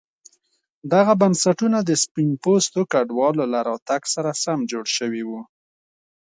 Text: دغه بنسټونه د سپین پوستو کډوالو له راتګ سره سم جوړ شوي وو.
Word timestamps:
دغه 0.93 1.13
بنسټونه 1.21 1.77
د 1.83 1.91
سپین 2.03 2.29
پوستو 2.43 2.81
کډوالو 2.93 3.43
له 3.53 3.59
راتګ 3.69 4.01
سره 4.15 4.31
سم 4.43 4.59
جوړ 4.71 4.85
شوي 4.97 5.23
وو. 5.29 5.41